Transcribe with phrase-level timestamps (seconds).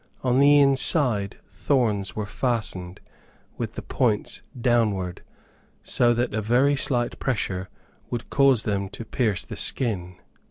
[0.23, 2.99] On the inside thorns were fastened,
[3.57, 5.21] with the points downward,
[5.83, 7.69] so that a very slight pressure
[8.09, 10.15] would cause them to pierce the skin.